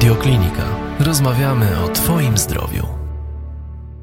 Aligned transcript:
Radioklinika. 0.00 0.96
Rozmawiamy 1.00 1.84
o 1.84 1.88
Twoim 1.88 2.38
zdrowiu. 2.38 2.86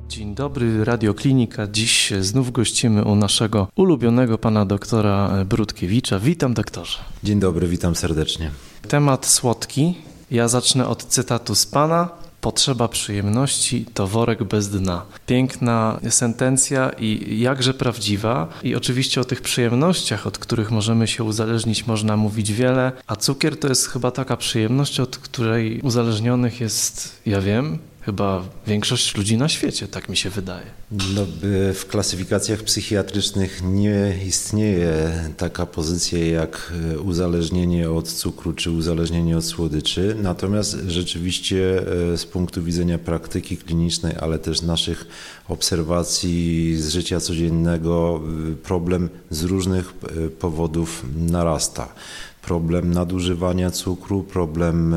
Dzień 0.09 0.35
dobry, 0.35 0.85
Radioklinika. 0.85 1.67
Dziś 1.67 2.13
znów 2.19 2.51
gościmy 2.51 3.05
u 3.05 3.15
naszego 3.15 3.67
ulubionego 3.75 4.37
pana 4.37 4.65
doktora 4.65 5.45
Brudkiewicza. 5.45 6.19
Witam 6.19 6.53
doktorze. 6.53 6.97
Dzień 7.23 7.39
dobry, 7.39 7.67
witam 7.67 7.95
serdecznie. 7.95 8.51
Temat 8.87 9.25
słodki. 9.25 9.95
Ja 10.31 10.47
zacznę 10.47 10.87
od 10.87 11.03
cytatu 11.03 11.55
z 11.55 11.65
pana. 11.65 12.09
Potrzeba 12.47 12.87
przyjemności 12.87 13.85
to 13.93 14.07
worek 14.07 14.43
bez 14.43 14.69
dna. 14.69 15.05
Piękna 15.25 15.99
sentencja 16.09 16.89
i 16.99 17.39
jakże 17.39 17.73
prawdziwa. 17.73 18.47
I 18.63 18.75
oczywiście 18.75 19.21
o 19.21 19.25
tych 19.25 19.41
przyjemnościach, 19.41 20.27
od 20.27 20.37
których 20.37 20.71
możemy 20.71 21.07
się 21.07 21.23
uzależnić, 21.23 21.87
można 21.87 22.17
mówić 22.17 22.53
wiele, 22.53 22.91
a 23.07 23.15
cukier 23.15 23.59
to 23.59 23.67
jest 23.67 23.87
chyba 23.87 24.11
taka 24.11 24.37
przyjemność, 24.37 24.99
od 24.99 25.17
której 25.17 25.81
uzależnionych 25.81 26.61
jest, 26.61 27.21
ja 27.25 27.41
wiem, 27.41 27.79
chyba 28.07 28.43
większość 28.67 29.17
ludzi 29.17 29.37
na 29.37 29.49
świecie, 29.49 29.87
tak 29.87 30.09
mi 30.09 30.17
się 30.17 30.29
wydaje. 30.29 30.65
No, 30.91 31.25
w 31.73 31.85
klasyfikacjach 31.87 32.63
psychiatrycznych 32.63 33.61
nie 33.63 34.15
istnieje 34.27 35.11
taka 35.37 35.65
pozycja 35.65 36.27
jak 36.27 36.73
uzależnienie 37.03 37.91
od 37.91 38.07
cukru 38.07 38.53
czy 38.53 38.71
uzależnienie 38.71 39.37
od 39.37 39.45
słodyczy, 39.45 40.15
natomiast 40.21 40.77
rzeczywiście 40.87 41.83
e, 42.13 42.17
z 42.17 42.25
punktu 42.25 42.63
widzenia 42.63 42.97
praktyki 42.97 43.57
klinicznej, 43.57 44.13
ale 44.19 44.39
też 44.39 44.61
naszych 44.61 45.07
obserwacji 45.47 46.75
z 46.77 46.89
życia 46.89 47.19
codziennego, 47.19 48.21
e, 48.51 48.55
problem 48.55 49.09
z 49.29 49.43
różnych 49.43 49.93
e, 50.25 50.29
powodów 50.29 51.05
narasta 51.15 51.93
problem 52.41 52.93
nadużywania 52.93 53.71
cukru, 53.71 54.23
problem 54.23 54.95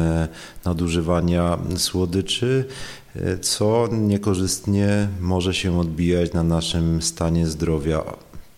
nadużywania 0.64 1.58
słodyczy, 1.76 2.64
co 3.40 3.88
niekorzystnie 3.92 5.08
może 5.20 5.54
się 5.54 5.78
odbijać 5.78 6.32
na 6.32 6.42
naszym 6.42 7.02
stanie 7.02 7.46
zdrowia 7.46 8.02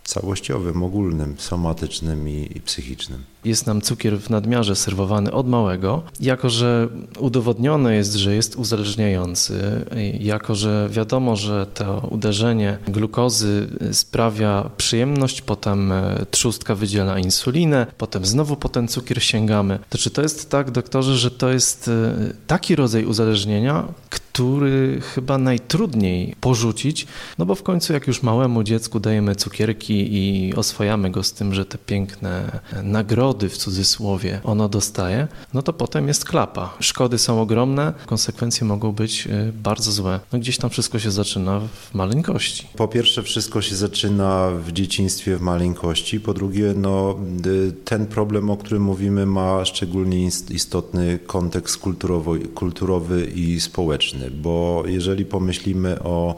całościowym, 0.05 0.83
ogólnym, 0.83 1.35
somatycznym 1.39 2.29
i, 2.29 2.61
psychicznym. 2.65 3.25
Jest 3.45 3.67
nam 3.67 3.81
cukier 3.81 4.19
w 4.19 4.31
nadmiarze 4.31 4.77
serwowany 4.77 5.33
od 5.33 5.49
małego, 5.49 6.03
jako 6.21 6.51
że 6.51 6.89
udowodnione 7.19 7.95
jest, 7.95 8.15
że 8.15 8.35
jest 8.35 8.57
uzależniający, 8.57 9.85
jako 10.21 10.55
że 10.55 10.89
wiadomo, 10.91 11.37
że 11.37 11.67
to 11.75 12.09
uderzenie 12.11 12.79
glukozy 12.89 13.69
sprawia 13.93 14.71
przyjemność, 14.77 15.43
potem 15.43 15.93
e, 15.93 16.27
trzustka 16.31 16.75
wydziela 16.75 17.19
insulinę, 17.19 17.87
potem 17.99 18.25
znowu 18.25 18.57
po 18.57 18.69
ten 18.69 18.89
cukier 18.89 19.23
sięgamy. 19.23 19.79
To 19.89 19.99
czy 19.99 20.11
to 20.11 20.23
jest 20.23 20.51
tak, 20.51 20.71
doktorze, 20.71 21.17
że 21.17 21.31
to 21.31 21.53
jest 21.53 21.89
e, 21.89 22.15
taki 22.47 22.77
rodzaj 22.77 23.05
uzależnienia, 23.05 23.89
który 24.33 25.01
chyba 25.15 25.39
najtrudniej 25.39 26.37
porzucić, 26.41 27.07
no 27.39 27.47
bo 27.47 27.55
w 27.55 27.63
końcu 27.63 27.93
jak 27.93 28.07
już 28.07 28.23
małemu 28.23 28.63
dziecku 28.63 29.01
dajemy 29.01 29.37
cukierki 29.37 30.09
i 30.15 30.55
oswajamy 30.55 31.11
go 31.11 31.23
z 31.23 31.33
tym, 31.33 31.55
że 31.55 31.65
te 31.65 31.79
piękne 31.79 32.61
nagrody 32.83 33.49
w 33.49 33.57
cudzysłowie 33.57 34.41
ono 34.45 34.69
dostaje, 34.69 35.29
no 35.55 35.63
to 35.63 35.73
potem 35.73 36.09
jest 36.09 36.25
klapa. 36.25 36.77
Szkody 36.81 37.19
są 37.19 37.41
ogromne, 37.41 37.93
konsekwencje 38.07 38.67
mogą 38.67 38.93
być 38.93 39.27
y, 39.27 39.53
bardzo 39.63 39.93
złe. 39.93 40.21
No 40.33 40.39
gdzieś 40.39 40.59
tam 40.59 40.71
wszystko 40.71 40.99
się 40.99 41.11
zaczyna 41.11 41.61
w 41.61 41.95
maleńkości. 41.95 42.69
Po 42.77 42.89
pierwsze 42.89 43.23
wszystko 43.23 43.63
się 43.63 43.77
zaczyna 43.77 44.51
w 44.67 44.73
dzieciństwie, 44.73 45.37
w 45.37 45.41
maleńkości. 45.41 46.21
Po 46.21 46.35
drugie, 46.35 46.75
no 46.77 47.17
y, 47.47 47.73
ten 47.85 48.07
problem, 48.07 48.51
o 48.51 48.57
którym 48.57 48.83
mówimy 48.83 49.27
ma 49.27 49.65
szczególnie 49.65 50.29
istotny 50.51 51.19
kontekst 51.27 51.79
kulturowy, 51.79 52.39
kulturowy 52.39 53.27
i 53.35 53.61
społeczny 53.61 54.22
bo 54.31 54.83
jeżeli 54.87 55.25
pomyślimy 55.25 56.03
o 56.03 56.35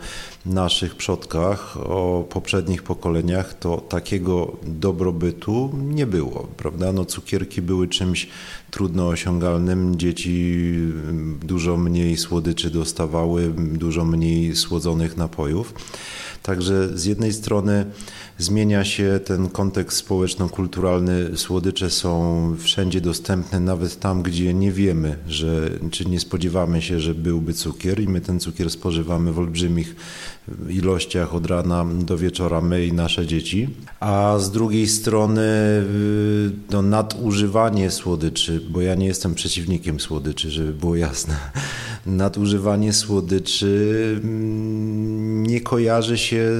naszych 0.46 0.94
przodkach, 0.94 1.76
o 1.76 2.26
poprzednich 2.30 2.82
pokoleniach, 2.82 3.58
to 3.58 3.76
takiego 3.76 4.56
dobrobytu 4.62 5.70
nie 5.82 6.06
było, 6.06 6.48
prawda? 6.56 6.92
No, 6.92 7.04
cukierki 7.04 7.62
były 7.62 7.88
czymś 7.88 8.28
trudno 8.70 9.08
osiągalnym. 9.08 9.96
Dzieci 9.96 10.64
dużo 11.42 11.76
mniej 11.76 12.16
słodyczy 12.16 12.70
dostawały, 12.70 13.54
dużo 13.56 14.04
mniej 14.04 14.56
słodzonych 14.56 15.16
napojów. 15.16 15.74
Także 16.42 16.98
z 16.98 17.04
jednej 17.04 17.32
strony 17.32 17.86
zmienia 18.38 18.84
się 18.84 19.20
ten 19.24 19.48
kontekst 19.48 19.98
społeczno-kulturalny. 19.98 21.36
Słodycze 21.36 21.90
są 21.90 22.56
wszędzie 22.58 23.00
dostępne, 23.00 23.60
nawet 23.60 24.00
tam, 24.00 24.22
gdzie 24.22 24.54
nie 24.54 24.72
wiemy, 24.72 25.18
że, 25.28 25.70
czy 25.90 26.04
nie 26.04 26.20
spodziewamy 26.20 26.82
się, 26.82 27.00
że 27.00 27.14
byłby 27.14 27.52
cukier 27.52 28.00
i 28.00 28.08
my 28.08 28.20
ten 28.20 28.40
cukier 28.40 28.70
spożywamy 28.70 29.32
w 29.32 29.38
olbrzymich 29.38 29.96
ilościach 30.68 31.34
od 31.34 31.46
rana 31.46 31.84
do 31.98 32.18
wieczora, 32.18 32.60
my 32.60 32.86
i 32.86 32.92
nasze 32.92 33.26
dzieci. 33.26 33.68
A 34.00 34.38
z 34.38 34.50
drugiej 34.50 34.86
strony 34.88 35.42
no, 36.70 36.82
nadużywanie 36.82 37.90
słodyczy, 37.90 38.60
bo 38.70 38.80
ja 38.80 38.94
nie 38.94 39.06
jestem 39.06 39.34
przeciwnikiem 39.34 40.00
słodyczy, 40.00 40.50
żeby 40.50 40.72
było 40.72 40.96
jasne. 40.96 41.36
Nadużywanie 42.06 42.92
słodyczy 42.92 44.20
mm, 44.24 45.46
nie 45.46 45.60
kojarzy 45.60 46.18
się, 46.18 46.50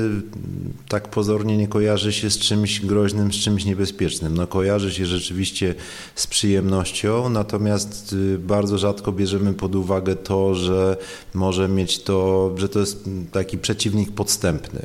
tak 0.89 1.09
pozornie 1.09 1.57
nie 1.57 1.69
kojarzy 1.69 2.13
się 2.13 2.31
z 2.31 2.39
czymś 2.39 2.81
groźnym, 2.81 3.33
z 3.33 3.37
czymś 3.37 3.65
niebezpiecznym. 3.65 4.37
No, 4.37 4.47
kojarzy 4.47 4.93
się 4.93 5.07
rzeczywiście 5.07 5.75
z 6.15 6.27
przyjemnością, 6.27 7.29
natomiast 7.29 8.13
y, 8.13 8.39
bardzo 8.39 8.79
rzadko 8.79 9.13
bierzemy 9.13 9.55
pod 9.55 9.75
uwagę 9.75 10.17
to, 10.17 10.55
że 10.55 10.97
może 11.35 11.69
mieć 11.69 12.03
to, 12.03 12.51
że 12.57 12.69
to 12.69 12.81
jest 12.81 13.05
taki 13.33 13.59
przeciwnik 13.59 14.13
podstępny. 14.13 14.81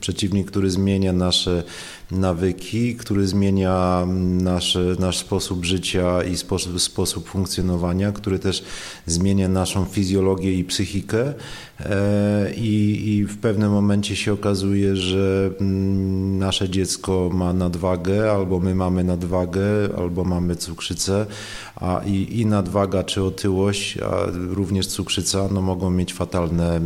Przeciwnik, 0.00 0.50
który 0.50 0.70
zmienia 0.70 1.12
nasze 1.12 1.62
nawyki, 2.10 2.96
który 2.96 3.26
zmienia 3.26 4.06
nasze, 4.40 4.80
nasz 4.98 5.18
sposób 5.18 5.64
życia 5.64 6.22
i 6.24 6.36
sposób, 6.36 6.80
sposób 6.80 7.28
funkcjonowania, 7.28 8.12
który 8.12 8.38
też 8.38 8.64
zmienia 9.06 9.48
naszą 9.48 9.84
fizjologię 9.84 10.54
i 10.54 10.64
psychikę. 10.64 11.34
E, 11.80 12.52
I, 12.56 13.08
I, 13.08 13.24
w 13.24 13.38
pewnym 13.38 13.72
momencie 13.72 14.16
się 14.16 14.32
okazuje, 14.32 14.96
że 14.96 15.50
mm, 15.60 16.38
nasze 16.38 16.68
dziecko 16.68 17.30
ma 17.32 17.52
nadwagę, 17.52 18.32
albo 18.32 18.60
my 18.60 18.74
mamy 18.74 19.04
nadwagę, 19.04 19.62
albo 19.98 20.24
mamy 20.24 20.56
cukrzycę, 20.56 21.26
a 21.76 22.00
i, 22.06 22.40
i 22.40 22.46
nadwaga 22.46 23.04
czy 23.04 23.22
otyłość, 23.22 23.98
a 23.98 24.26
również 24.32 24.86
cukrzyca 24.86 25.48
no, 25.52 25.62
mogą 25.62 25.90
mieć 25.90 26.14
fatalne, 26.14 26.80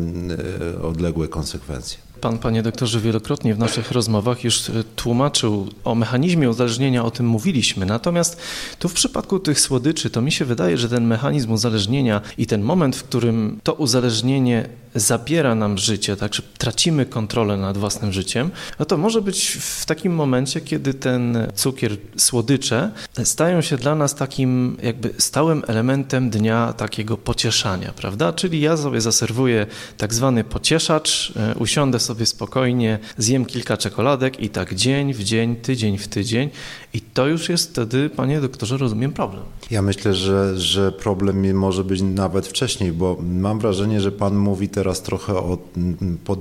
e, 0.76 0.82
odległe 0.82 1.28
konsekwencje. 1.28 2.09
Pan, 2.20 2.38
panie 2.38 2.62
doktorze, 2.62 3.00
wielokrotnie 3.00 3.54
w 3.54 3.58
naszych 3.58 3.92
rozmowach 3.92 4.44
już 4.44 4.70
e, 4.70 4.84
tłumaczył 4.96 5.68
o 5.84 5.94
mechanizmie 5.94 6.50
uzależnienia, 6.50 7.04
o 7.04 7.10
tym 7.10 7.26
mówiliśmy. 7.26 7.86
Natomiast 7.86 8.40
tu 8.78 8.88
w 8.88 8.92
przypadku 8.92 9.38
tych 9.38 9.60
słodyczy, 9.60 10.10
to 10.10 10.22
mi 10.22 10.32
się 10.32 10.44
wydaje, 10.44 10.78
że 10.78 10.88
ten 10.88 11.06
mechanizm 11.06 11.52
uzależnienia 11.52 12.20
i 12.38 12.46
ten 12.46 12.62
moment, 12.62 12.96
w 12.96 13.02
którym 13.02 13.60
to 13.62 13.74
uzależnienie 13.74 14.68
zabiera 14.94 15.54
nam 15.54 15.78
życie, 15.78 16.16
tak, 16.16 16.34
że 16.34 16.42
tracimy 16.58 17.06
kontrolę 17.06 17.56
nad 17.56 17.78
własnym 17.78 18.12
życiem, 18.12 18.50
no 18.78 18.84
to 18.84 18.96
może 18.96 19.22
być 19.22 19.48
w 19.60 19.86
takim 19.86 20.14
momencie, 20.14 20.60
kiedy 20.60 20.94
ten 20.94 21.38
cukier, 21.54 21.96
słodycze 22.16 22.90
stają 23.24 23.60
się 23.60 23.76
dla 23.76 23.94
nas 23.94 24.14
takim 24.14 24.76
jakby 24.82 25.14
stałym 25.18 25.62
elementem 25.66 26.30
dnia 26.30 26.72
takiego 26.72 27.16
pocieszania, 27.16 27.92
prawda? 27.92 28.32
Czyli 28.32 28.60
ja 28.60 28.76
sobie 28.76 29.00
zaserwuję 29.00 29.66
tak 29.96 30.14
zwany 30.14 30.44
pocieszacz, 30.44 31.32
e, 31.36 31.54
usiądę 31.54 32.00
sobie 32.00 32.26
spokojnie, 32.26 32.98
zjem 33.18 33.44
kilka 33.44 33.76
czekoladek 33.76 34.40
i 34.40 34.48
tak 34.48 34.74
dzień 34.74 35.14
w 35.14 35.22
dzień, 35.24 35.56
tydzień 35.56 35.98
w 35.98 36.08
tydzień 36.08 36.50
i 36.94 37.00
to 37.00 37.26
już 37.26 37.48
jest 37.48 37.70
wtedy, 37.70 38.10
panie 38.10 38.40
doktorze, 38.40 38.76
rozumiem 38.76 39.12
problem. 39.12 39.42
Ja 39.70 39.82
myślę, 39.82 40.14
że, 40.14 40.58
że 40.58 40.92
problem 40.92 41.54
może 41.54 41.84
być 41.84 42.02
nawet 42.02 42.46
wcześniej, 42.46 42.92
bo 42.92 43.16
mam 43.22 43.58
wrażenie, 43.58 44.00
że 44.00 44.12
pan 44.12 44.36
mówi 44.36 44.68
teraz 44.68 45.02
trochę 45.02 45.34
o 45.34 45.58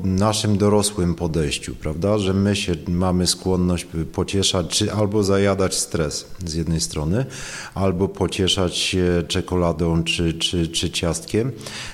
naszym 0.04 0.58
dorosłym 0.58 1.16
podejściu, 1.16 1.76
prawda? 1.76 2.18
Że 2.18 2.34
my 2.34 2.56
się 2.56 2.76
mamy 2.88 3.28
skłonność 3.28 3.88
pocieszać, 4.14 4.68
czy 4.68 4.94
albo 4.94 5.24
zajadać 5.24 5.76
stres 5.76 6.28
z 6.46 6.54
jednej 6.54 6.82
strony, 6.82 7.26
albo 7.74 8.08
pocieszać 8.08 8.78
się 8.78 9.24
czekoladą 9.28 10.04
czy, 10.04 10.34
czy, 10.34 10.68
czy 10.68 10.90
ciastkiem. 10.90 11.52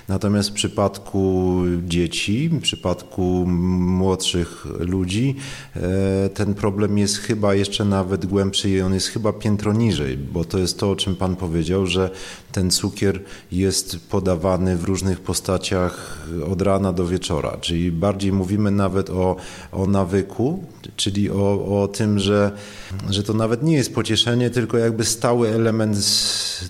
Natomiast 0.08 0.50
w 0.50 0.54
przypadku 0.54 1.62
dzieci, 1.88 2.50
w 2.50 2.62
przypadku 2.62 3.46
młodszych 3.48 4.66
ludzi, 4.80 5.36
e, 5.76 6.30
ten 6.30 6.54
problem 6.54 6.98
jest 6.98 7.18
chyba 7.18 7.56
jeszcze 7.56 7.86
nawet 7.86 8.26
głębszy 8.26 8.45
i 8.66 8.82
on 8.82 8.94
jest 8.94 9.08
chyba 9.08 9.34
piętro 9.34 9.74
niżej, 9.74 10.18
bo 10.18 10.46
to 10.46 10.58
jest 10.58 10.80
to, 10.80 10.92
o 10.92 10.96
czym 10.96 11.16
Pan 11.16 11.36
powiedział, 11.36 11.88
że 11.88 12.10
ten 12.52 12.72
cukier 12.72 13.22
jest 13.52 14.10
podawany 14.10 14.78
w 14.78 14.84
różnych 14.84 15.20
postaciach 15.20 16.22
od 16.52 16.62
rana 16.62 16.94
do 16.94 17.08
wieczora, 17.08 17.58
czyli 17.62 17.92
bardziej 17.92 18.32
mówimy 18.32 18.72
nawet 18.72 19.10
o, 19.10 19.36
o 19.72 19.88
nawyku, 19.88 20.64
czyli 20.96 21.32
o, 21.32 21.82
o 21.82 21.88
tym, 21.88 22.20
że, 22.20 22.52
że 23.10 23.24
to 23.24 23.34
nawet 23.34 23.64
nie 23.64 23.76
jest 23.76 23.96
pocieszenie, 23.96 24.50
tylko 24.50 24.78
jakby 24.78 25.06
stały 25.06 25.50
element 25.50 25.98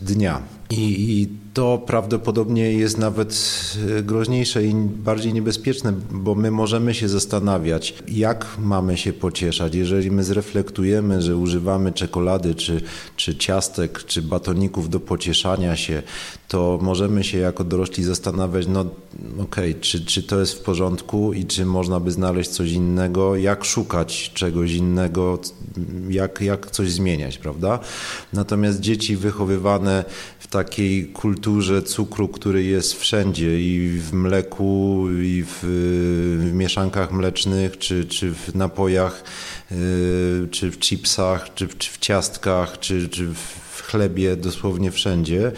dnia 0.02 0.42
I, 0.70 1.12
I, 1.22 1.28
to 1.56 1.78
prawdopodobnie 1.78 2.74
jest 2.74 2.98
nawet 2.98 3.36
e, 3.98 4.04
groźniejsze 4.04 4.64
i 4.66 4.74
bardziej 4.76 5.34
niebezpieczne, 5.34 5.94
bo 6.12 6.36
my 6.36 6.52
możemy 6.52 6.94
się 6.94 7.10
zastanawiać, 7.10 7.94
jak 8.08 8.48
mamy 8.60 8.98
się 8.98 9.14
pocieszać. 9.14 9.76
Jeżeli 9.76 10.12
my 10.12 10.24
zreflektujemy, 10.24 11.22
że 11.22 11.38
używamy 11.38 11.92
czekolady, 11.92 12.56
czy, 12.56 12.82
czy 13.16 13.36
ciastek, 13.36 14.04
czy 14.06 14.22
batoników 14.22 14.90
do 14.90 15.00
pocieszania 15.00 15.76
się, 15.76 16.04
to 16.48 16.80
możemy 16.82 17.24
się 17.24 17.38
jako 17.38 17.64
dorośli 17.64 18.04
zastanawiać, 18.04 18.68
no 18.68 18.80
okej, 18.80 19.72
okay, 19.72 19.82
czy, 19.82 20.06
czy 20.06 20.24
to 20.24 20.40
jest 20.40 20.54
w 20.54 20.60
porządku 20.60 21.34
i 21.34 21.46
czy 21.46 21.66
można 21.66 22.00
by 22.00 22.12
znaleźć 22.12 22.50
coś 22.50 22.72
innego, 22.72 23.36
jak 23.36 23.66
szukać 23.66 24.05
czegoś 24.12 24.72
innego, 24.72 25.40
jak, 26.10 26.42
jak 26.42 26.72
coś 26.72 26.92
zmieniać, 26.92 27.38
prawda? 27.38 27.80
Natomiast 28.34 28.80
dzieci 28.80 29.16
wychowywane 29.16 30.06
w 30.40 30.48
takiej 30.48 31.08
kulturze 31.08 31.82
cukru, 31.84 32.28
który 32.28 32.64
jest 32.64 32.94
wszędzie 32.94 33.62
i 33.62 34.00
w 34.00 34.14
mleku, 34.14 35.08
i 35.24 35.44
w, 35.48 35.60
w 36.40 36.54
mieszankach 36.54 37.12
mlecznych, 37.12 37.78
czy, 37.78 38.06
czy 38.06 38.34
w 38.34 38.56
napojach, 38.56 39.24
yy, 39.72 40.48
czy 40.52 40.72
w 40.72 40.80
chipsach, 40.80 41.54
czy, 41.54 41.68
czy 41.68 41.92
w 41.92 41.98
ciastkach, 41.98 42.80
czy, 42.80 43.10
czy 43.10 43.28
w 43.76 43.82
chlebie, 43.82 44.36
dosłownie 44.36 44.92
wszędzie. 44.92 45.52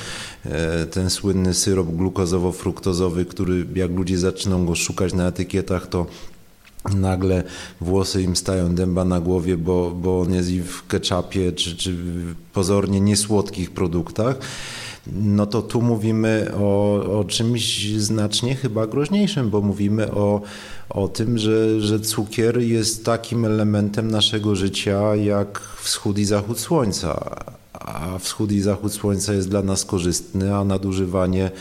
Yy, 0.45 0.51
ten 0.91 1.09
słynny 1.09 1.53
syrop 1.53 1.87
glukozowo-fruktozowy, 1.87 3.25
który 3.25 3.65
jak 3.75 3.91
ludzie 3.91 4.17
zaczynają 4.17 4.65
go 4.65 4.75
szukać 4.75 5.13
na 5.13 5.27
etykietach, 5.27 5.87
to 5.87 6.05
nagle 6.95 7.43
włosy 7.81 8.21
im 8.21 8.35
stają 8.35 8.75
dęba 8.75 9.05
na 9.05 9.19
głowie, 9.19 9.57
bo, 9.57 9.91
bo 9.91 10.21
on 10.21 10.33
jest 10.33 10.49
i 10.49 10.61
w 10.61 10.87
ketchupie, 10.87 11.51
czy, 11.51 11.77
czy 11.77 11.95
pozornie 12.53 13.01
niesłodkich 13.01 13.71
produktach 13.71 14.39
no 15.13 15.45
to 15.45 15.61
tu 15.61 15.81
mówimy 15.81 16.51
o, 16.59 17.01
o 17.19 17.23
czymś 17.23 17.91
znacznie 17.97 18.55
chyba 18.55 18.87
groźniejszym, 18.87 19.49
bo 19.49 19.61
mówimy 19.61 20.11
o, 20.11 20.41
o 20.89 21.07
tym, 21.07 21.37
że, 21.37 21.81
że 21.81 21.99
cukier 21.99 22.61
jest 22.61 23.05
takim 23.05 23.45
elementem 23.45 24.11
naszego 24.11 24.55
życia 24.55 25.15
jak 25.15 25.59
wschód 25.59 26.17
i 26.17 26.25
zachód 26.25 26.59
słońca. 26.59 27.35
A 27.73 28.19
wschód 28.19 28.51
i 28.51 28.61
zachód 28.61 28.93
słońca 28.93 29.33
jest 29.33 29.49
dla 29.49 29.61
nas 29.61 29.85
korzystny, 29.85 30.55
a 30.55 30.63
nadużywanie 30.63 31.51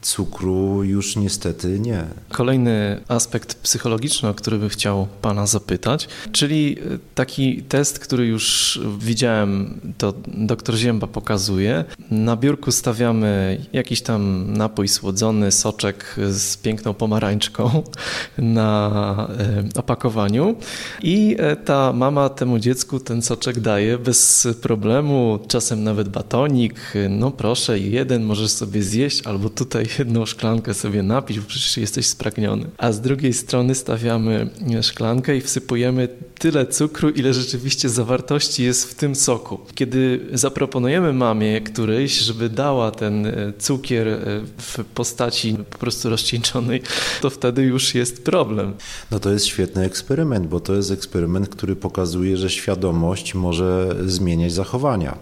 cukru 0.00 0.84
już 0.84 1.16
niestety 1.16 1.80
nie. 1.80 2.04
Kolejny 2.28 3.00
aspekt 3.08 3.54
psychologiczny, 3.54 4.28
o 4.28 4.34
który 4.34 4.58
bym 4.58 4.68
chciał 4.68 5.08
Pana 5.22 5.46
zapytać, 5.46 6.08
czyli 6.32 6.76
taki 7.14 7.62
test, 7.62 7.98
który 7.98 8.26
już 8.26 8.80
widziałem, 8.98 9.80
to 9.98 10.14
doktor 10.26 10.74
Zięba 10.74 11.06
pokazuje. 11.06 11.84
Na 12.10 12.36
biurku 12.36 12.72
stawiamy 12.72 13.60
jakiś 13.72 14.02
tam 14.02 14.52
napój 14.52 14.88
słodzony, 14.88 15.52
soczek 15.52 16.16
z 16.30 16.56
piękną 16.56 16.94
pomarańczką 16.94 17.82
na 18.38 19.28
e, 19.38 19.78
opakowaniu 19.78 20.56
i 21.02 21.36
e, 21.38 21.56
ta 21.56 21.92
mama 21.92 22.28
temu 22.28 22.58
dziecku 22.58 23.00
ten 23.00 23.22
soczek 23.22 23.60
daje 23.60 23.98
bez 23.98 24.48
problemu, 24.62 25.38
czasem 25.48 25.84
nawet 25.84 26.08
batonik, 26.08 26.74
no 27.10 27.30
proszę, 27.30 27.78
jeden 27.78 28.22
możesz 28.22 28.50
sobie 28.50 28.82
zjeść, 28.82 29.26
albo 29.26 29.50
tutaj 29.50 29.71
tutaj 29.72 29.88
jedną 29.98 30.26
szklankę 30.26 30.74
sobie 30.74 31.02
napić, 31.02 31.40
bo 31.40 31.46
przecież 31.46 31.76
jesteś 31.76 32.06
spragniony. 32.06 32.64
A 32.78 32.92
z 32.92 33.00
drugiej 33.00 33.32
strony 33.32 33.74
stawiamy 33.74 34.50
szklankę 34.82 35.36
i 35.36 35.40
wsypujemy 35.40 36.08
tyle 36.38 36.66
cukru, 36.66 37.10
ile 37.10 37.34
rzeczywiście 37.34 37.88
zawartości 37.88 38.64
jest 38.64 38.90
w 38.90 38.94
tym 38.94 39.14
soku. 39.14 39.58
Kiedy 39.74 40.20
zaproponujemy 40.32 41.12
mamie 41.12 41.60
którejś, 41.60 42.18
żeby 42.18 42.48
dała 42.48 42.90
ten 42.90 43.26
e, 43.26 43.52
cukier 43.58 44.08
e, 44.08 44.18
w 44.58 44.84
postaci 44.94 45.56
po 45.70 45.78
prostu 45.78 46.10
rozcieńczonej, 46.10 46.82
to 47.20 47.30
wtedy 47.30 47.62
już 47.62 47.94
jest 47.94 48.24
problem. 48.24 48.74
No 49.10 49.20
to 49.20 49.30
jest 49.30 49.46
świetny 49.46 49.84
eksperyment, 49.84 50.46
bo 50.46 50.60
to 50.60 50.74
jest 50.74 50.90
eksperyment, 50.90 51.48
który 51.48 51.76
pokazuje, 51.76 52.36
że 52.36 52.50
świadomość 52.50 53.34
może 53.34 53.96
zmieniać 54.06 54.52
zachowania. 54.52 55.16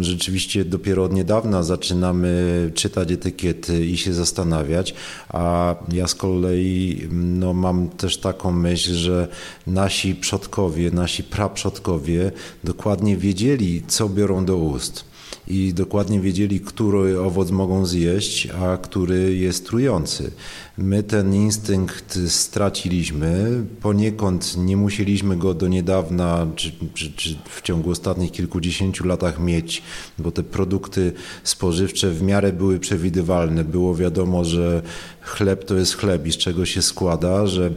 Rzeczywiście 0.00 0.64
dopiero 0.64 1.04
od 1.04 1.12
niedawna 1.12 1.62
zaczynamy 1.62 2.70
czytać 2.74 3.12
etykiety 3.12 3.86
i 3.86 3.96
się 3.96 4.14
zastanawiać, 4.14 4.94
a 5.28 5.74
ja 5.92 6.06
z 6.06 6.14
kolei 6.14 7.08
no, 7.12 7.52
mam 7.52 7.88
też 7.88 8.16
taką 8.16 8.52
myśl, 8.52 8.94
że 8.94 9.28
nasi 9.66 10.14
przodkowie, 10.14 10.90
nasi 10.90 11.24
praprzodkowie 11.24 12.32
dokładnie 12.64 13.16
wiedzieli, 13.16 13.82
co 13.88 14.08
biorą 14.08 14.44
do 14.44 14.56
ust 14.56 15.15
i 15.48 15.74
dokładnie 15.74 16.20
wiedzieli, 16.20 16.60
który 16.60 17.20
owoc 17.20 17.50
mogą 17.50 17.86
zjeść, 17.86 18.48
a 18.60 18.76
który 18.76 19.36
jest 19.36 19.66
trujący. 19.66 20.30
My 20.78 21.02
ten 21.02 21.34
instynkt 21.34 22.18
straciliśmy, 22.28 23.62
poniekąd 23.80 24.56
nie 24.56 24.76
musieliśmy 24.76 25.36
go 25.36 25.54
do 25.54 25.68
niedawna, 25.68 26.46
czy, 26.56 26.72
czy, 26.94 27.12
czy, 27.12 27.36
w 27.50 27.62
ciągu 27.62 27.90
ostatnich 27.90 28.32
kilkudziesięciu 28.32 29.06
latach 29.06 29.40
mieć, 29.40 29.82
bo 30.18 30.30
te 30.30 30.42
produkty 30.42 31.12
spożywcze 31.44 32.10
w 32.10 32.22
miarę 32.22 32.52
były 32.52 32.78
przewidywalne. 32.78 33.64
Było 33.64 33.94
wiadomo, 33.94 34.44
że 34.44 34.82
chleb 35.20 35.64
to 35.64 35.74
jest 35.74 35.96
chleb 35.96 36.26
i 36.26 36.32
z 36.32 36.36
czego 36.36 36.66
się 36.66 36.82
składa, 36.82 37.46
że 37.46 37.70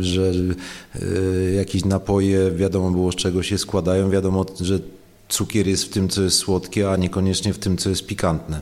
że 0.00 0.32
e, 0.32 1.52
jakieś 1.52 1.84
napoje 1.84 2.50
wiadomo 2.50 2.90
było 2.90 3.12
z 3.12 3.16
czego 3.16 3.42
się 3.42 3.58
składają, 3.58 4.10
wiadomo, 4.10 4.46
że 4.60 4.78
cukier 5.28 5.66
jest 5.66 5.84
w 5.84 5.88
tym, 5.88 6.08
co 6.08 6.22
jest 6.22 6.38
słodkie, 6.38 6.90
a 6.90 6.96
niekoniecznie 6.96 7.52
w 7.52 7.58
tym, 7.58 7.76
co 7.76 7.90
jest 7.90 8.06
pikantne. 8.06 8.60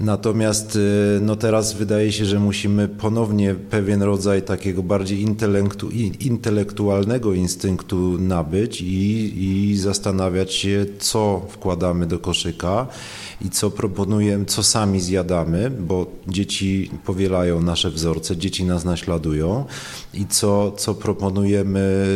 Natomiast 0.00 0.76
y, 0.76 1.18
no 1.22 1.36
teraz 1.36 1.72
wydaje 1.72 2.12
się, 2.12 2.24
że 2.24 2.38
musimy 2.38 2.88
ponownie 2.88 3.54
pewien 3.54 4.02
rodzaj 4.02 4.42
takiego 4.42 4.82
bardziej 4.82 5.20
intelektu, 5.20 5.90
intelektualnego 6.20 7.32
instynktu 7.32 8.18
nabyć 8.18 8.80
i, 8.80 9.32
i 9.44 9.76
zastanawiać 9.76 10.54
się, 10.54 10.86
co 10.98 11.46
wkładamy 11.48 12.06
do 12.06 12.18
koszyka 12.18 12.86
i 13.44 13.50
co 13.50 13.70
proponujemy, 13.70 14.44
co 14.44 14.62
sami 14.62 15.00
zjadamy, 15.00 15.70
bo 15.70 16.06
dzieci 16.28 16.90
powielają 17.04 17.62
nasze 17.62 17.90
wzorce, 17.90 18.36
dzieci 18.36 18.64
nas 18.64 18.84
naśladują 18.84 19.64
i 20.14 20.26
co, 20.26 20.72
co 20.72 20.94
proponujemy 20.94 22.06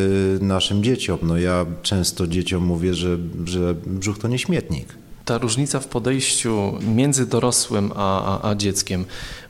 naszym 0.40 0.82
dzieciom. 0.82 1.18
No 1.22 1.38
ja 1.38 1.66
często 1.82 2.26
dzieciom 2.26 2.64
mówię, 2.64 2.94
że, 2.94 3.18
że 3.44 3.74
brzuch 3.86 4.18
to 4.18 4.28
nie 4.28 4.38
śmietnik 4.38 5.07
ta 5.28 5.38
różnica 5.38 5.80
w 5.80 5.86
podejściu 5.86 6.74
między 6.94 7.26
dorosłym 7.26 7.92
a, 7.96 8.40
a, 8.40 8.50
a, 8.50 8.54
dzieckiem, 8.54 9.04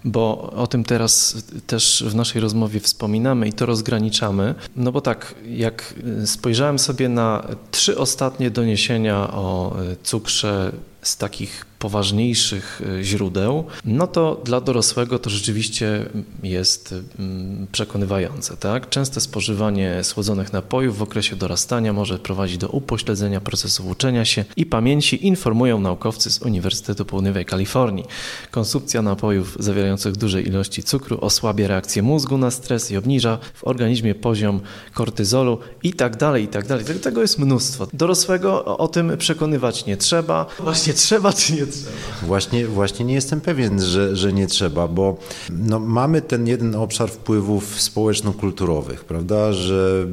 bo 0.05 0.51
o 0.57 0.67
tym 0.67 0.85
teraz 0.85 1.37
też 1.67 2.05
w 2.07 2.15
naszej 2.15 2.41
rozmowie 2.41 2.81
wspominamy 2.81 3.49
i 3.49 3.53
to 3.53 3.67
rozgraniczamy. 3.67 4.55
No 4.77 4.93
bo 4.93 5.01
tak, 5.01 5.35
jak 5.49 5.95
spojrzałem 6.25 6.79
sobie 6.79 7.09
na 7.09 7.47
trzy 7.71 7.99
ostatnie 7.99 8.51
doniesienia 8.51 9.31
o 9.33 9.77
cukrze 10.03 10.73
z 11.03 11.17
takich 11.17 11.67
poważniejszych 11.79 12.83
e, 12.99 13.05
źródeł, 13.05 13.65
no 13.85 14.07
to 14.07 14.41
dla 14.45 14.61
dorosłego 14.61 15.19
to 15.19 15.31
rzeczywiście 15.31 16.07
jest 16.43 16.95
mm, 17.19 17.67
przekonywające. 17.73 18.57
Tak? 18.57 18.89
Częste 18.89 19.21
spożywanie 19.21 20.05
słodzonych 20.05 20.53
napojów 20.53 20.99
w 20.99 21.03
okresie 21.03 21.37
dorastania 21.37 21.93
może 21.93 22.19
prowadzić 22.19 22.59
do 22.59 22.69
upośledzenia 22.69 23.41
procesów 23.41 23.87
uczenia 23.87 24.25
się 24.25 24.45
i 24.57 24.67
pamięci, 24.67 25.27
informują 25.27 25.81
naukowcy 25.81 26.31
z 26.31 26.43
Uniwersytetu 26.43 27.05
Południowej 27.05 27.45
Kalifornii. 27.45 28.05
Konsumpcja 28.51 29.03
napojów 29.03 29.57
zawierających 29.61 30.17
duże 30.17 30.43
ilości 30.43 30.83
cukru 30.83 31.19
osłabia 31.21 31.69
reakcję 31.69 32.03
mózgu 32.03 32.39
na 32.39 32.51
stres 32.51 32.91
i 32.91 32.97
obniża 32.97 33.39
w 33.55 33.65
organizmie 33.65 34.15
poziom 34.15 34.61
kortyzolu 34.95 35.59
i 35.83 35.93
tak 35.93 36.17
dalej, 36.17 36.45
i 36.45 36.49
tak 36.49 36.67
dalej. 36.67 36.85
Tego 37.03 37.21
jest 37.21 37.39
mnóstwo. 37.39 37.89
Dorosłego 37.93 38.65
o 38.65 38.89
tym 38.89 39.17
przekonywać 39.19 39.87
nie 39.87 39.97
trzeba. 39.97 40.47
Właśnie 40.59 40.88
trzeba 40.95 41.33
czy 41.33 41.53
nie 41.53 41.67
trzeba? 41.67 41.91
Właśnie, 42.23 42.67
właśnie 42.67 43.05
nie 43.05 43.15
jestem 43.15 43.41
pewien, 43.41 43.83
że, 43.83 44.17
że 44.17 44.33
nie 44.33 44.47
trzeba, 44.47 44.89
bo 44.89 45.17
no, 45.51 45.81
mamy 45.81 46.23
ten 46.23 46.47
jeden 46.47 46.75
obszar 46.75 47.11
wpływów 47.11 47.81
społeczno-kulturowych, 47.81 49.05
prawda, 49.05 49.53
że 49.53 50.07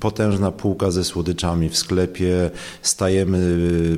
potężna 0.00 0.52
półka 0.52 0.90
ze 0.90 1.04
słodyczami 1.04 1.68
w 1.68 1.78
sklepie, 1.78 2.50
stajemy 2.82 3.38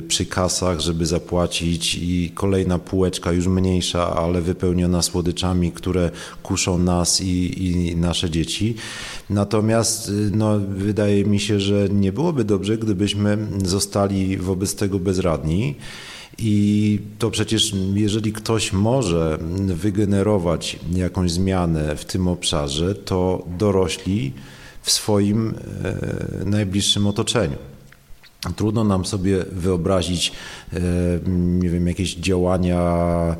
przy 0.08 0.26
kasach, 0.26 0.80
żeby 0.80 1.06
zapłacić 1.06 1.94
i 1.94 2.32
kolejna 2.34 2.78
półeczka 2.78 3.32
już 3.32 3.46
mniejsza, 3.46 4.16
ale 4.16 4.40
wypełniona 4.40 5.02
słodyczami, 5.02 5.72
które 5.72 6.10
kuszą 6.42 6.78
nas 6.78 7.20
i, 7.20 7.66
i 7.66 7.96
nasze 7.96 8.30
dzieci. 8.30 8.74
Natomiast 9.30 10.12
no, 10.32 10.58
wydaje 10.68 11.24
mi 11.24 11.40
się, 11.40 11.60
że 11.60 11.88
nie 11.88 12.12
byłoby 12.12 12.44
dobrze, 12.44 12.78
gdybyśmy 12.78 13.38
zostali 13.64 14.36
wobec 14.36 14.74
tego 14.74 14.98
bezradni. 14.98 15.74
I 16.42 16.98
to 17.18 17.30
przecież, 17.30 17.74
jeżeli 17.94 18.32
ktoś 18.32 18.72
może 18.72 19.38
wygenerować 19.66 20.78
jakąś 20.92 21.30
zmianę 21.30 21.96
w 21.96 22.04
tym 22.04 22.28
obszarze, 22.28 22.94
to 22.94 23.46
dorośli 23.58 24.32
w 24.82 24.90
swoim 24.90 25.54
e, 25.84 26.44
najbliższym 26.44 27.06
otoczeniu. 27.06 27.56
Trudno 28.56 28.84
nam 28.84 29.04
sobie 29.04 29.44
wyobrazić, 29.52 30.32
e, 30.72 30.80
nie 31.28 31.70
wiem, 31.70 31.86
jakieś 31.86 32.14
działania 32.14 32.80
e, 32.80 33.36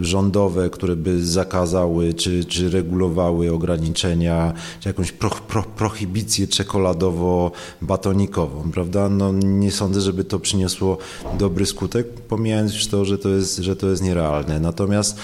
rządowe, 0.00 0.70
które 0.70 0.96
by 0.96 1.26
zakazały 1.26 2.14
czy, 2.14 2.44
czy 2.44 2.70
regulowały 2.70 3.52
ograniczenia, 3.52 4.52
czy 4.80 4.88
jakąś 4.88 5.12
pro, 5.12 5.30
pro, 5.30 5.62
prohibicję 5.62 6.46
czekoladowo-batonikową, 6.46 8.70
prawda? 8.72 9.08
No, 9.08 9.32
nie 9.32 9.70
sądzę, 9.70 10.00
żeby 10.00 10.24
to 10.24 10.38
przyniosło 10.38 10.98
dobry 11.38 11.66
skutek, 11.66 12.08
pomijając 12.08 12.74
już 12.74 12.86
to, 12.86 13.04
że 13.04 13.18
to 13.18 13.28
jest, 13.28 13.56
że 13.56 13.76
to 13.76 13.90
jest 13.90 14.02
nierealne. 14.02 14.60
Natomiast 14.60 15.16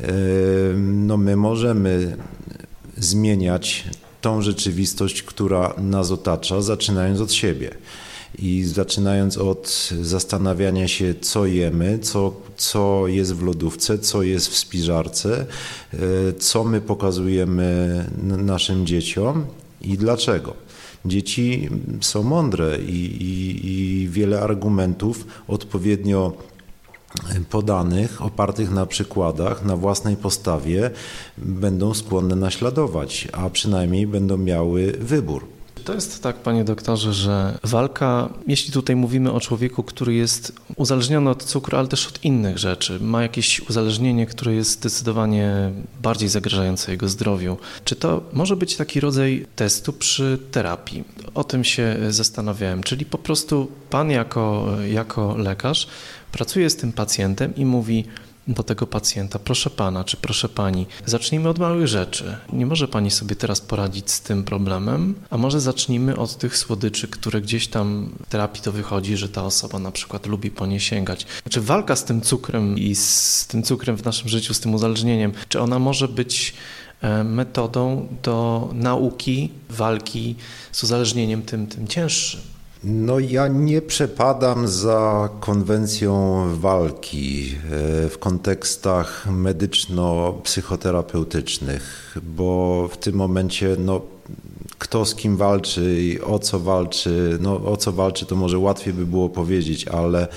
e, 0.00 0.12
no, 0.76 1.16
my 1.16 1.36
możemy 1.36 2.16
zmieniać 2.96 3.84
tą 4.20 4.42
rzeczywistość, 4.42 5.22
która 5.22 5.74
nas 5.78 6.10
otacza, 6.10 6.62
zaczynając 6.62 7.20
od 7.20 7.32
siebie 7.32 7.70
i 8.38 8.64
zaczynając 8.64 9.38
od 9.38 9.90
zastanawiania 10.02 10.88
się, 10.88 11.14
co 11.20 11.46
jemy, 11.46 11.98
co, 11.98 12.32
co 12.56 13.06
jest 13.06 13.34
w 13.34 13.42
lodówce, 13.42 13.98
co 13.98 14.22
jest 14.22 14.48
w 14.48 14.56
spiżarce, 14.56 15.46
e, 15.92 15.96
co 16.32 16.64
my 16.64 16.80
pokazujemy 16.80 18.04
naszym 18.22 18.86
dzieciom 18.86 19.46
i 19.80 19.98
dlaczego. 19.98 20.54
Dzieci 21.04 21.68
są 22.00 22.22
mądre 22.22 22.78
i, 22.78 23.22
i, 23.22 23.66
i 23.66 24.08
wiele 24.08 24.40
argumentów 24.40 25.26
odpowiednio 25.48 26.32
podanych, 27.50 28.22
opartych 28.22 28.70
na 28.70 28.86
przykładach, 28.86 29.64
na 29.64 29.76
własnej 29.76 30.16
postawie, 30.16 30.90
będą 31.38 31.94
skłonne 31.94 32.36
naśladować, 32.36 33.28
a 33.32 33.50
przynajmniej 33.50 34.06
będą 34.06 34.36
miały 34.36 34.92
wybór. 35.00 35.59
To 35.84 35.94
jest 35.94 36.22
tak, 36.22 36.36
panie 36.36 36.64
doktorze, 36.64 37.12
że 37.12 37.58
walka, 37.62 38.28
jeśli 38.46 38.72
tutaj 38.72 38.96
mówimy 38.96 39.32
o 39.32 39.40
człowieku, 39.40 39.82
który 39.82 40.14
jest 40.14 40.52
uzależniony 40.76 41.30
od 41.30 41.44
cukru, 41.44 41.78
ale 41.78 41.88
też 41.88 42.06
od 42.06 42.24
innych 42.24 42.58
rzeczy, 42.58 42.98
ma 43.00 43.22
jakieś 43.22 43.60
uzależnienie, 43.60 44.26
które 44.26 44.54
jest 44.54 44.70
zdecydowanie 44.70 45.70
bardziej 46.02 46.28
zagrażające 46.28 46.92
jego 46.92 47.08
zdrowiu, 47.08 47.56
czy 47.84 47.96
to 47.96 48.22
może 48.32 48.56
być 48.56 48.76
taki 48.76 49.00
rodzaj 49.00 49.46
testu 49.56 49.92
przy 49.92 50.38
terapii? 50.50 51.04
O 51.34 51.44
tym 51.44 51.64
się 51.64 51.96
zastanawiałem, 52.08 52.82
czyli 52.82 53.04
po 53.04 53.18
prostu 53.18 53.68
pan 53.90 54.10
jako, 54.10 54.66
jako 54.90 55.36
lekarz 55.36 55.86
pracuje 56.32 56.70
z 56.70 56.76
tym 56.76 56.92
pacjentem 56.92 57.56
i 57.56 57.64
mówi, 57.64 58.04
do 58.54 58.62
tego 58.62 58.86
pacjenta: 58.86 59.38
Proszę 59.38 59.70
pana, 59.70 60.04
czy 60.04 60.16
proszę 60.16 60.48
pani, 60.48 60.86
zacznijmy 61.06 61.48
od 61.48 61.58
małych 61.58 61.86
rzeczy. 61.86 62.36
Nie 62.52 62.66
może 62.66 62.88
pani 62.88 63.10
sobie 63.10 63.36
teraz 63.36 63.60
poradzić 63.60 64.10
z 64.10 64.20
tym 64.20 64.44
problemem, 64.44 65.14
a 65.30 65.38
może 65.38 65.60
zacznijmy 65.60 66.16
od 66.16 66.36
tych 66.36 66.56
słodyczy, 66.56 67.08
które 67.08 67.40
gdzieś 67.40 67.68
tam 67.68 68.10
w 68.26 68.28
terapii 68.28 68.62
to 68.62 68.72
wychodzi, 68.72 69.16
że 69.16 69.28
ta 69.28 69.44
osoba 69.44 69.78
na 69.78 69.90
przykład 69.90 70.26
lubi 70.26 70.50
po 70.50 70.66
nie 70.66 70.80
sięgać. 70.80 71.26
Znaczy, 71.42 71.60
walka 71.60 71.96
z 71.96 72.04
tym 72.04 72.20
cukrem 72.20 72.78
i 72.78 72.94
z 72.94 73.46
tym 73.46 73.62
cukrem 73.62 73.96
w 73.96 74.04
naszym 74.04 74.28
życiu, 74.28 74.54
z 74.54 74.60
tym 74.60 74.74
uzależnieniem, 74.74 75.32
czy 75.48 75.60
ona 75.60 75.78
może 75.78 76.08
być 76.08 76.54
e, 77.00 77.24
metodą 77.24 78.08
do 78.22 78.68
nauki, 78.72 79.50
walki 79.70 80.36
z 80.72 80.84
uzależnieniem 80.84 81.42
tym, 81.42 81.66
tym 81.66 81.88
cięższym? 81.88 82.40
No 82.84 83.18
ja 83.18 83.48
nie 83.48 83.82
przepadam 83.82 84.68
za 84.68 85.28
konwencją 85.40 86.44
walki 86.54 87.54
e, 87.54 87.58
w 88.08 88.18
kontekstach 88.18 89.26
medyczno-psychoterapeutycznych, 89.30 92.16
bo 92.22 92.88
w 92.92 92.96
tym 92.96 93.14
momencie 93.14 93.76
no, 93.78 94.00
kto 94.78 95.04
z 95.04 95.14
kim 95.14 95.36
walczy 95.36 95.96
i 96.00 96.20
o 96.20 96.38
co 96.38 96.60
walczy, 96.60 97.38
no 97.40 97.64
o 97.64 97.76
co 97.76 97.92
walczy 97.92 98.26
to 98.26 98.36
może 98.36 98.58
łatwiej 98.58 98.94
by 98.94 99.06
było 99.06 99.28
powiedzieć, 99.28 99.88
ale 99.88 100.28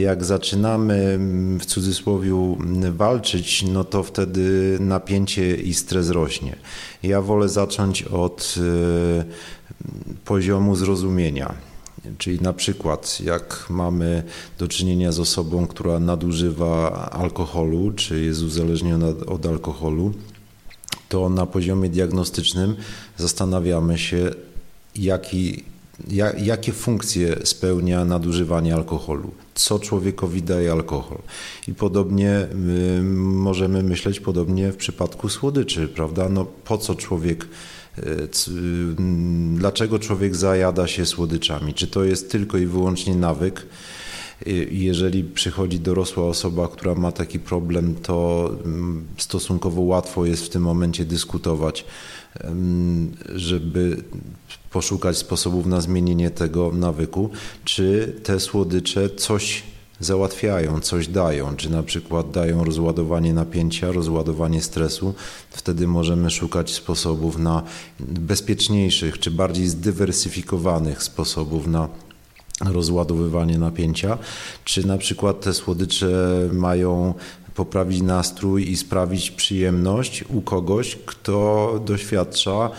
jak 0.00 0.24
zaczynamy 0.24 1.18
w 1.60 1.66
cudzysłowie 1.66 2.56
walczyć, 2.90 3.64
no 3.72 3.84
to 3.84 4.02
wtedy 4.02 4.76
napięcie 4.80 5.56
i 5.56 5.74
stres 5.74 6.10
rośnie. 6.10 6.56
Ja 7.02 7.20
wolę 7.20 7.48
zacząć 7.48 8.02
od 8.02 8.54
e, 8.58 9.24
poziomu 10.24 10.76
zrozumienia. 10.76 11.54
Czyli 12.18 12.40
na 12.40 12.52
przykład, 12.52 13.20
jak 13.20 13.66
mamy 13.70 14.22
do 14.58 14.68
czynienia 14.68 15.12
z 15.12 15.20
osobą, 15.20 15.66
która 15.66 16.00
nadużywa 16.00 16.90
alkoholu, 17.10 17.92
czy 17.92 18.24
jest 18.24 18.42
uzależniona 18.42 19.06
od 19.26 19.46
alkoholu, 19.46 20.12
to 21.08 21.28
na 21.28 21.46
poziomie 21.46 21.88
diagnostycznym 21.88 22.76
zastanawiamy 23.16 23.98
się, 23.98 24.30
jaki, 24.96 25.64
jak, 26.08 26.46
jakie 26.46 26.72
funkcje 26.72 27.36
spełnia 27.44 28.04
nadużywanie 28.04 28.74
alkoholu, 28.74 29.30
co 29.54 29.78
człowiekowi 29.78 30.42
daje 30.42 30.72
alkohol. 30.72 31.18
I 31.68 31.74
podobnie 31.74 32.46
możemy 33.14 33.82
myśleć 33.82 34.20
podobnie 34.20 34.72
w 34.72 34.76
przypadku 34.76 35.28
słodyczy, 35.28 35.88
prawda? 35.88 36.28
No, 36.28 36.46
po 36.64 36.78
co 36.78 36.94
człowiek 36.94 37.48
dlaczego 39.54 39.98
człowiek 39.98 40.36
zajada 40.36 40.86
się 40.86 41.06
słodyczami? 41.06 41.74
Czy 41.74 41.86
to 41.86 42.04
jest 42.04 42.30
tylko 42.30 42.58
i 42.58 42.66
wyłącznie 42.66 43.14
nawyk? 43.14 43.66
Jeżeli 44.70 45.24
przychodzi 45.24 45.80
dorosła 45.80 46.24
osoba, 46.24 46.68
która 46.68 46.94
ma 46.94 47.12
taki 47.12 47.38
problem, 47.38 47.94
to 47.94 48.50
stosunkowo 49.16 49.82
łatwo 49.82 50.26
jest 50.26 50.46
w 50.46 50.48
tym 50.48 50.62
momencie 50.62 51.04
dyskutować, 51.04 51.84
żeby 53.34 54.02
poszukać 54.70 55.16
sposobów 55.16 55.66
na 55.66 55.80
zmienienie 55.80 56.30
tego 56.30 56.72
nawyku. 56.72 57.30
Czy 57.64 58.16
te 58.22 58.40
słodycze 58.40 59.10
coś 59.10 59.62
załatwiają, 60.00 60.80
coś 60.80 61.08
dają, 61.08 61.56
czy 61.56 61.70
na 61.70 61.82
przykład 61.82 62.30
dają 62.30 62.64
rozładowanie 62.64 63.34
napięcia, 63.34 63.92
rozładowanie 63.92 64.62
stresu, 64.62 65.14
wtedy 65.50 65.86
możemy 65.86 66.30
szukać 66.30 66.74
sposobów 66.74 67.38
na 67.38 67.62
bezpieczniejszych 68.00 69.18
czy 69.18 69.30
bardziej 69.30 69.68
zdywersyfikowanych 69.68 71.02
sposobów 71.02 71.66
na 71.66 71.88
rozładowywanie 72.64 73.58
napięcia, 73.58 74.18
czy 74.64 74.86
na 74.86 74.98
przykład 74.98 75.40
te 75.40 75.54
słodycze 75.54 76.36
mają 76.52 77.14
poprawić 77.54 78.02
nastrój 78.02 78.70
i 78.70 78.76
sprawić 78.76 79.30
przyjemność 79.30 80.24
u 80.28 80.42
kogoś, 80.42 80.98
kto 81.06 81.80
doświadcza 81.84 82.70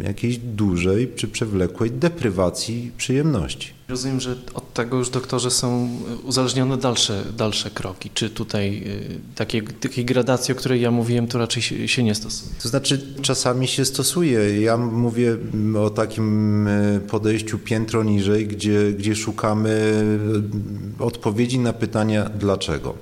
jakiejś 0.00 0.38
dużej 0.38 1.12
czy 1.16 1.28
przewlekłej 1.28 1.90
deprywacji 1.90 2.92
przyjemności. 2.96 3.77
Rozumiem, 3.88 4.20
że 4.20 4.36
od 4.54 4.72
tego 4.72 4.96
już 4.96 5.10
doktorze 5.10 5.50
są 5.50 5.88
uzależnione 6.24 6.76
dalsze, 6.76 7.24
dalsze 7.36 7.70
kroki. 7.70 8.10
Czy 8.14 8.30
tutaj 8.30 8.82
y, 8.86 9.20
takie, 9.34 9.62
takiej 9.62 10.04
gradacji, 10.04 10.52
o 10.52 10.56
której 10.56 10.80
ja 10.80 10.90
mówiłem, 10.90 11.26
to 11.26 11.38
raczej 11.38 11.62
się, 11.62 11.88
się 11.88 12.02
nie 12.02 12.14
stosuje? 12.14 12.50
To 12.62 12.68
znaczy 12.68 13.00
czasami 13.22 13.68
się 13.68 13.84
stosuje. 13.84 14.60
Ja 14.60 14.76
mówię 14.76 15.36
o 15.78 15.90
takim 15.90 16.66
y, 16.68 17.00
podejściu 17.08 17.58
piętro 17.58 18.04
niżej, 18.04 18.46
gdzie, 18.46 18.92
gdzie 18.92 19.16
szukamy 19.16 19.70
y, 21.00 21.04
odpowiedzi 21.04 21.58
na 21.58 21.72
pytania 21.72 22.30
dlaczego 22.38 22.94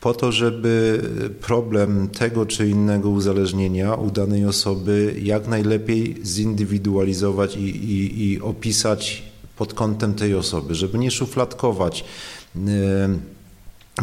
po 0.00 0.14
to, 0.14 0.32
żeby 0.32 1.00
problem 1.40 2.08
tego 2.08 2.46
czy 2.46 2.68
innego 2.68 3.10
uzależnienia 3.10 3.94
u 3.94 4.10
danej 4.10 4.46
osoby 4.46 5.14
jak 5.22 5.46
najlepiej 5.48 6.16
zindywidualizować 6.24 7.56
i, 7.56 7.60
i, 7.60 8.32
i 8.32 8.40
opisać 8.40 9.22
pod 9.56 9.74
kątem 9.74 10.14
tej 10.14 10.34
osoby, 10.34 10.74
żeby 10.74 10.98
nie 10.98 11.10
szufladkować 11.10 12.04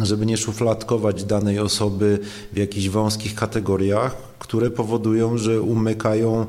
żeby 0.02 0.26
nie 0.26 0.36
szufladkować 0.36 1.24
danej 1.24 1.58
osoby 1.58 2.18
w 2.52 2.56
jakichś 2.56 2.88
wąskich 2.88 3.34
kategoriach, 3.34 4.16
które 4.38 4.70
powodują, 4.70 5.38
że 5.38 5.62
umykają 5.62 6.46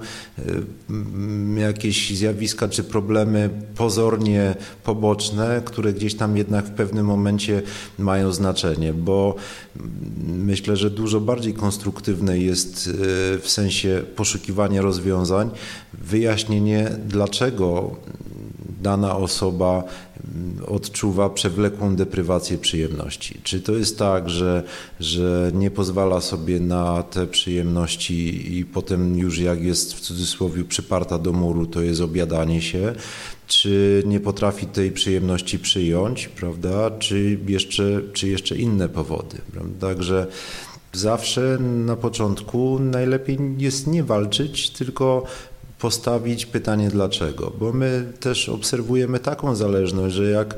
e, 1.57 1.61
jakieś 1.61 2.17
zjawiska 2.17 2.67
czy 2.67 2.83
problemy 2.83 3.49
pozornie 3.75 4.55
poboczne, 4.83 5.61
które 5.65 5.93
gdzieś 5.93 6.15
tam 6.15 6.37
jednak 6.37 6.65
w 6.65 6.71
pewnym 6.71 7.05
momencie 7.05 7.61
mają 7.99 8.31
znaczenie, 8.31 8.93
bo 8.93 9.35
myślę, 10.27 10.77
że 10.77 10.89
dużo 10.89 11.21
bardziej 11.21 11.53
konstruktywne 11.53 12.39
jest 12.39 12.87
e, 12.87 12.91
w 13.39 13.45
sensie 13.49 14.03
poszukiwania 14.15 14.81
rozwiązań, 14.81 15.49
wyjaśnienie, 15.93 16.91
dlaczego 17.07 17.95
dana 18.81 19.17
osoba 19.17 19.83
odczuwa 20.67 21.29
przewlekłą 21.29 21.95
deprywację 21.95 22.57
przyjemności. 22.57 23.39
Czy 23.43 23.61
to 23.61 23.71
jest 23.71 23.99
tak, 23.99 24.29
że, 24.29 24.63
że 24.99 25.51
nie 25.53 25.71
pozwala 25.71 26.21
sobie 26.21 26.59
na 26.59 27.03
te 27.03 27.27
przyjemności 27.27 28.57
i 28.57 28.65
potem 28.65 29.17
już 29.17 29.39
jak 29.39 29.63
jest 29.63 29.93
w 29.93 29.99
cudzysłowie 29.99 30.63
przyparta 30.63 31.17
do 31.17 31.33
muru, 31.33 31.65
to 31.65 31.81
jest 31.81 32.01
obiadanie 32.01 32.61
się, 32.61 32.93
czy 33.47 34.03
nie 34.05 34.19
potrafi 34.19 34.65
tej 34.65 34.91
przyjemności 34.91 35.59
przyjąć, 35.59 36.27
prawda, 36.27 36.91
czy 36.91 37.39
jeszcze, 37.47 38.01
czy 38.13 38.27
jeszcze 38.27 38.55
inne 38.55 38.89
powody. 38.89 39.37
Prawda? 39.51 39.87
Także 39.87 40.27
zawsze 40.93 41.57
na 41.59 41.95
początku 41.95 42.79
najlepiej 42.79 43.37
jest 43.57 43.87
nie 43.87 44.03
walczyć, 44.03 44.69
tylko 44.69 45.23
postawić 45.85 46.45
pytanie 46.45 46.89
dlaczego, 46.89 47.51
bo 47.59 47.73
my 47.73 48.13
też 48.19 48.49
obserwujemy 48.49 49.19
taką 49.19 49.55
zależność, 49.55 50.15
że 50.15 50.29
jak 50.29 50.55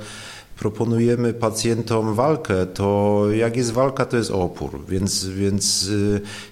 proponujemy 0.59 1.33
pacjentom 1.33 2.13
walkę, 2.13 2.65
to 2.65 3.23
jak 3.31 3.57
jest 3.57 3.71
walka, 3.71 4.05
to 4.05 4.17
jest 4.17 4.31
opór. 4.31 4.79
Więc, 4.89 5.25
więc 5.25 5.89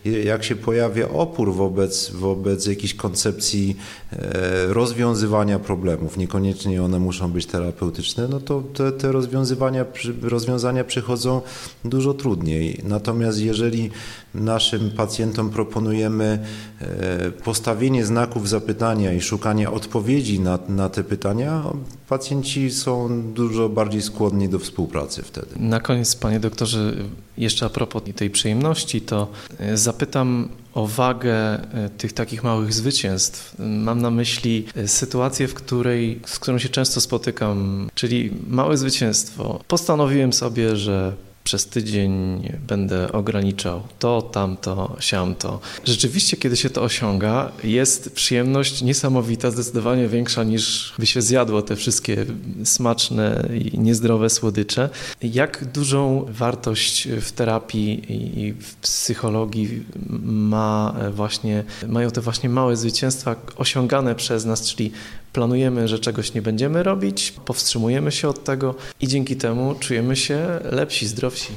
y, 0.06 0.24
jak 0.24 0.44
się 0.44 0.56
pojawia 0.56 1.10
opór 1.10 1.54
wobec, 1.54 2.10
wobec 2.12 2.66
jakiejś 2.66 2.94
koncepcji 2.94 3.78
e, 4.14 4.74
rozwiązywania 4.74 5.60
problemów, 5.60 6.18
niekoniecznie 6.18 6.84
one 6.84 7.00
muszą 7.00 7.32
być 7.32 7.46
terapeutyczne, 7.46 8.28
no 8.28 8.40
to 8.40 8.62
te, 8.74 8.92
te 8.92 9.12
rozwiązywania, 9.12 9.86
rozwiązania 10.22 10.84
przychodzą 10.84 11.42
dużo 11.86 12.14
trudniej. 12.14 12.82
Natomiast 12.84 13.40
jeżeli 13.40 13.90
naszym 14.36 14.92
pacjentom 14.92 15.50
proponujemy 15.50 16.40
e, 16.82 17.32
postawienie 17.32 18.06
znaków 18.06 18.50
zapytania 18.50 19.14
i 19.14 19.22
szukanie 19.22 19.72
odpowiedzi 19.72 20.40
na, 20.40 20.60
na 20.70 20.90
te 20.90 21.04
pytania, 21.04 21.64
pacjenci 22.08 22.72
są 22.72 23.24
dużo 23.34 23.70
bardziej 23.70 24.02
skłonni 24.02 24.50
do 24.50 24.60
współpracy 24.60 25.24
wtedy. 25.24 25.48
Na 25.56 25.80
koniec, 25.80 26.16
panie 26.16 26.40
doktorze, 26.40 26.94
jeszcze 27.38 27.66
a 27.66 27.70
propos 27.70 28.04
tej 28.16 28.30
przyjemności, 28.30 29.02
to 29.02 29.28
e, 29.60 29.78
zapytam 29.78 30.50
o 30.74 30.88
wagę 30.88 31.34
e, 31.34 31.90
tych 31.98 32.14
takich 32.14 32.44
małych 32.44 32.74
zwycięstw. 32.74 33.56
Mam 33.60 34.02
na 34.02 34.12
myśli 34.12 34.66
sytuację, 34.86 35.48
w 35.48 35.54
której, 35.54 36.20
z 36.26 36.40
którą 36.40 36.58
się 36.58 36.70
często 36.70 37.02
spotykam, 37.02 37.90
czyli 37.96 38.32
małe 38.48 38.78
zwycięstwo. 38.78 39.60
Postanowiłem 39.68 40.34
sobie, 40.34 40.76
że 40.76 41.14
przez 41.46 41.66
tydzień 41.66 42.42
będę 42.68 43.12
ograniczał 43.12 43.82
to, 44.00 44.22
tamto, 44.22 44.96
siamto. 45.00 45.60
Rzeczywiście, 45.84 46.38
kiedy 46.38 46.58
się 46.58 46.70
to 46.70 46.82
osiąga, 46.84 47.52
jest 47.64 48.14
przyjemność 48.16 48.82
niesamowita, 48.82 49.52
zdecydowanie 49.52 50.08
większa 50.08 50.44
niż 50.44 50.94
by 51.00 51.06
się 51.06 51.22
zjadło 51.22 51.62
te 51.62 51.76
wszystkie 51.76 52.26
smaczne 52.64 53.50
i 53.54 53.80
niezdrowe 53.80 54.30
słodycze. 54.30 54.90
Jak 55.22 55.66
dużą 55.66 56.26
wartość 56.30 57.08
w 57.22 57.32
terapii 57.32 58.04
i 58.46 58.54
w 58.54 58.76
psychologii 58.76 59.84
ma 60.24 60.96
właśnie, 61.14 61.64
mają 61.88 62.12
te 62.12 62.22
właśnie 62.22 62.50
małe 62.50 62.78
zwycięstwa 62.78 63.36
osiągane 63.58 64.16
przez 64.16 64.46
nas, 64.46 64.62
czyli 64.62 64.92
planujemy, 65.36 65.88
że 65.88 66.00
czegoś 66.00 66.34
nie 66.34 66.42
będziemy 66.42 66.84
robić, 66.84 67.34
powstrzymujemy 67.46 68.12
się 68.12 68.28
od 68.28 68.44
tego 68.44 68.76
i 69.02 69.08
dzięki 69.08 69.36
temu 69.36 69.76
czujemy 69.80 70.16
się 70.16 70.60
lepsi, 70.72 71.08
zdrowsi. 71.08 71.54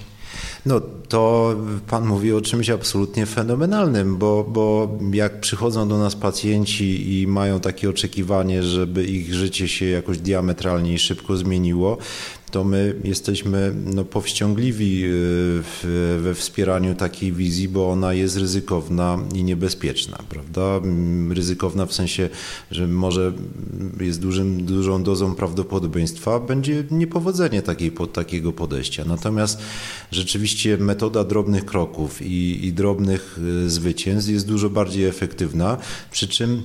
No 0.66 0.80
to 1.08 1.54
Pan 1.88 2.06
mówi 2.06 2.32
o 2.32 2.40
czymś 2.40 2.70
absolutnie 2.70 3.26
fenomenalnym, 3.26 4.16
bo, 4.16 4.44
bo 4.48 4.98
jak 5.12 5.40
przychodzą 5.40 5.88
do 5.88 5.98
nas 5.98 6.16
pacjenci 6.16 7.20
i 7.20 7.26
mają 7.26 7.60
takie 7.60 7.90
oczekiwanie, 7.90 8.62
żeby 8.62 9.04
ich 9.04 9.34
życie 9.34 9.68
się 9.68 9.86
jakoś 9.86 10.18
diametralnie 10.18 10.94
i 10.94 10.98
szybko 10.98 11.36
zmieniło, 11.36 11.98
to 12.50 12.64
my 12.64 12.94
jesteśmy 13.04 13.74
no, 13.84 14.04
powściągliwi 14.04 15.04
y, 15.04 16.18
we 16.18 16.34
wspieraniu 16.34 16.94
takiej 16.94 17.32
wizji, 17.32 17.68
bo 17.68 17.90
ona 17.90 18.14
jest 18.14 18.36
ryzykowna 18.36 19.18
i 19.34 19.44
niebezpieczna, 19.44 20.18
prawda? 20.28 20.62
Mm, 20.62 21.32
ryzykowna 21.32 21.86
w 21.86 21.92
sensie, 21.92 22.28
że 22.70 22.86
może 22.86 23.32
jest 24.00 24.20
dużym, 24.20 24.64
dużą 24.64 25.02
dozą 25.02 25.34
prawdopodobieństwa 25.34 26.40
będzie 26.40 26.84
niepowodzenie 26.90 27.62
takiej, 27.62 27.92
takiego 28.12 28.52
podejścia. 28.52 29.04
Natomiast 29.04 29.58
rzeczywiście 30.12 30.76
metoda 30.76 31.24
drobnych 31.24 31.64
kroków 31.64 32.22
i, 32.22 32.66
i 32.66 32.72
drobnych 32.72 33.38
y, 33.66 33.70
zwycięstw 33.70 34.30
jest 34.30 34.46
dużo 34.46 34.70
bardziej 34.70 35.04
efektywna, 35.04 35.76
przy 36.10 36.28
czym 36.28 36.62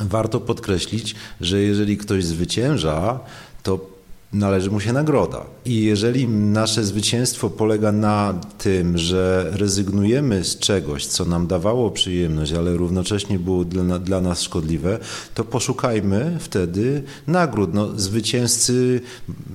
warto 0.00 0.40
podkreślić, 0.40 1.14
że 1.40 1.60
jeżeli 1.60 1.96
ktoś 1.96 2.24
zwycięża, 2.24 3.20
to 3.62 3.91
należy 4.32 4.70
mu 4.70 4.80
się 4.80 4.92
nagroda. 4.92 5.46
I 5.64 5.82
jeżeli 5.82 6.28
nasze 6.28 6.84
zwycięstwo 6.84 7.50
polega 7.50 7.92
na 7.92 8.40
tym, 8.58 8.98
że 8.98 9.50
rezygnujemy 9.52 10.44
z 10.44 10.58
czegoś, 10.58 11.06
co 11.06 11.24
nam 11.24 11.46
dawało 11.46 11.90
przyjemność, 11.90 12.52
ale 12.52 12.76
równocześnie 12.76 13.38
było 13.38 13.64
dla, 13.64 13.98
dla 13.98 14.20
nas 14.20 14.42
szkodliwe, 14.42 14.98
to 15.34 15.44
poszukajmy 15.44 16.36
wtedy 16.40 17.02
nagród. 17.26 17.74
No, 17.74 17.98
zwycięzcy 17.98 19.00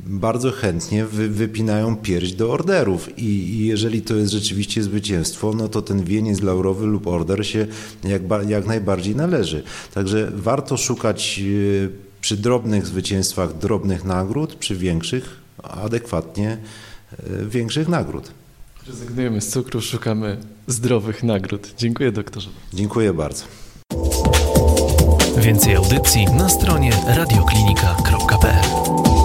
bardzo 0.06 0.52
chętnie 0.52 1.06
wy, 1.06 1.30
wypinają 1.30 1.96
pierś 1.96 2.32
do 2.32 2.52
orderów 2.52 3.20
I, 3.20 3.24
i 3.24 3.68
jeżeli 3.68 4.02
to 4.02 4.16
jest 4.16 4.32
rzeczywiście 4.32 4.84
zwycięstwo, 4.84 5.54
no 5.54 5.68
to 5.68 5.82
ten 5.82 6.04
wieniec 6.04 6.42
laurowy 6.42 6.86
lub 6.86 7.08
order 7.08 7.48
się 7.48 7.68
jak, 8.04 8.22
jak 8.48 8.66
najbardziej 8.68 9.16
należy. 9.16 9.64
Także 9.94 10.32
warto 10.36 10.78
szukać 10.78 11.42
e, 11.94 12.07
przy 12.28 12.38
drobnych 12.38 12.88
zwycięstwach 12.88 13.58
drobnych 13.58 14.04
nagród, 14.04 14.56
przy 14.56 14.76
większych 14.76 15.42
adekwatnie 15.64 16.58
e, 17.12 17.46
większych 17.46 17.88
nagród. 17.88 18.32
Rezygnujemy 18.88 19.42
z 19.42 19.50
cukru, 19.50 19.82
szukamy 19.82 20.38
zdrowych 20.68 21.24
nagród. 21.24 21.74
Dziękuję 21.78 22.12
doktorze. 22.12 22.50
Dziękuję 22.74 23.14
bardzo. 23.14 23.44
Więcej 25.38 25.76
audycji 25.76 26.26
na 26.26 26.50
stronie 26.50 26.92
radioklinika.pl 27.08 29.17